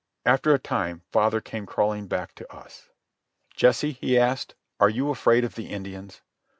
After 0.25 0.51
a 0.51 0.57
time 0.57 1.03
father 1.11 1.39
came 1.39 1.67
crawling 1.67 2.07
back 2.07 2.33
to 2.33 2.51
us. 2.51 2.89
"Jesse," 3.55 3.91
he 3.91 4.17
asked, 4.17 4.55
"are 4.79 4.89
you 4.89 5.11
afraid 5.11 5.43
of 5.43 5.53
the 5.53 5.67
Indians?" 5.69 6.21